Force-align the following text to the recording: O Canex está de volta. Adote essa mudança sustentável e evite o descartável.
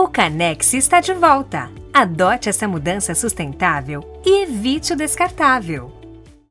O 0.00 0.08
Canex 0.08 0.72
está 0.72 0.98
de 0.98 1.12
volta. 1.12 1.70
Adote 1.92 2.48
essa 2.48 2.66
mudança 2.66 3.14
sustentável 3.14 4.00
e 4.24 4.44
evite 4.44 4.94
o 4.94 4.96
descartável. 4.96 5.99